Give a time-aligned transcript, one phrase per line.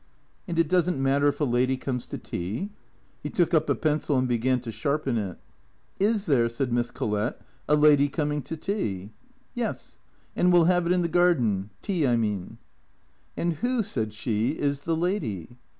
[0.47, 2.71] "And it does n't matter if a lady comes to tea?"
[3.21, 5.37] He took up a pencil and liegan to sharpen it."
[6.13, 7.39] Is there," said Miss Collett,"
[7.69, 9.11] a lady coming to tea?""
[9.53, 9.99] Yes.
[10.35, 11.69] And we '11 have it in the garden.
[11.83, 12.57] Tea, I mean."
[13.35, 15.59] 158 THECKEATOES" And who," said she," is the lady